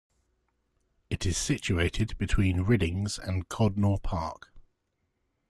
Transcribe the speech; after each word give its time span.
It 1.11 1.27
is 1.27 1.37
situated 1.37 2.17
between 2.17 2.61
Riddings 2.61 3.19
and 3.19 3.47
Codnor 3.47 4.01
Park. 4.01 4.51